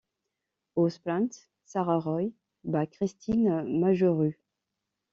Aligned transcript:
Au 0.73 0.89
sprint, 0.89 1.47
Sarah 1.63 1.99
Roy 1.99 2.31
bat 2.63 2.87
Christine 2.87 3.61
Majerus. 3.79 4.33